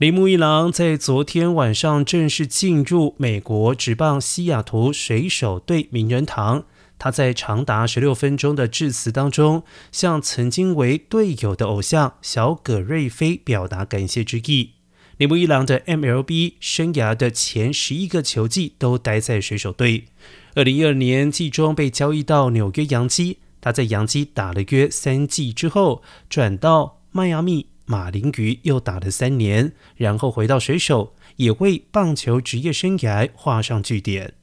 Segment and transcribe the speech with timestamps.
[0.00, 6.64] 铃木一郎在昨天晚上正式进入美国职棒西雅图水手队名人堂。
[6.98, 14.70] 他在长达十六分钟的致辞当中，向曾经为队友的偶像小葛瑞菲表达感谢之意。
[15.18, 20.06] 铃木一郎的 MLB 生涯的前十一个球季都待在水手队。
[20.54, 27.66] 二零一二年季中被交易到纽约洋基，他在洋基打了约三季之后，转到迈阿密。
[27.90, 34.34] 马林鱼又打了三年，然后回到水手，也为棒球职业生涯画上句点。